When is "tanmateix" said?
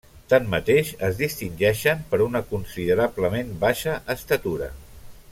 0.31-0.87